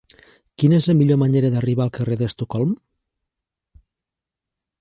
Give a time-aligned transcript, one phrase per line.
[0.61, 2.75] Quina és la millor manera d'arribar al carrer d'Estocolm?